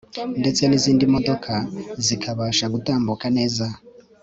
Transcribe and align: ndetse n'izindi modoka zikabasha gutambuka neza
ndetse 0.41 0.61
n'izindi 0.65 1.03
modoka 1.13 1.53
zikabasha 2.05 2.65
gutambuka 2.73 3.25
neza 3.37 3.65